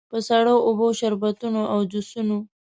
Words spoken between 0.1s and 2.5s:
په سړو اوبو، شربتونو او جوسونو.